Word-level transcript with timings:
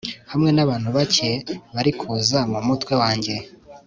hamwe 0.31 0.49
nabantu 0.53 0.87
bake 0.97 1.29
bari 1.75 1.91
kuza 1.99 2.39
Mu 2.51 2.59
mutwe 2.67 2.93
wanjye 3.01 3.33